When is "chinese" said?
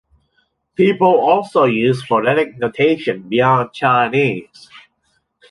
3.71-4.67